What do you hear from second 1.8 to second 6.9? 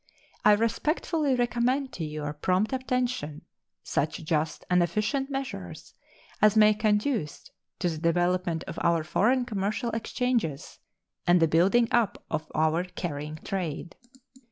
to your prompt attention such just and efficient measures as may